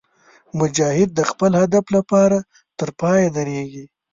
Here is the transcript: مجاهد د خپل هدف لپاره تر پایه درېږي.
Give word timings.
مجاهد 0.59 1.09
د 1.15 1.21
خپل 1.31 1.51
هدف 1.61 1.85
لپاره 1.95 2.37
تر 2.79 2.89
پایه 2.99 3.27
درېږي. 3.37 3.85